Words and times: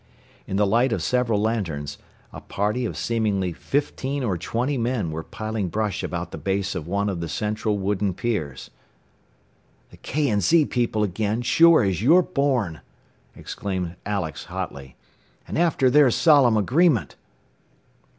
In 0.47 0.57
the 0.57 0.65
light 0.65 0.91
of 0.93 1.03
several 1.03 1.39
lanterns 1.39 1.99
a 2.33 2.41
party 2.41 2.85
of 2.85 2.97
seemingly 2.97 3.53
fifteen 3.53 4.23
or 4.23 4.35
twenty 4.35 4.75
men 4.75 5.11
were 5.11 5.21
piling 5.21 5.67
brush 5.69 6.01
about 6.01 6.31
the 6.31 6.39
base 6.39 6.73
of 6.73 6.87
one 6.87 7.07
of 7.07 7.19
the 7.19 7.29
central 7.29 7.77
wooden 7.77 8.15
piers. 8.15 8.71
"The 9.91 9.97
K. 9.97 10.35
& 10.39 10.39
Z. 10.39 10.65
people 10.65 11.03
again, 11.03 11.43
sure 11.43 11.83
as 11.83 12.01
you're 12.01 12.23
born!" 12.23 12.81
exclaimed 13.35 13.95
Alex 14.03 14.45
hotly. 14.45 14.95
"And 15.47 15.55
after 15.55 15.87
their 15.87 16.09
solemn 16.09 16.57
agreement!" 16.57 17.15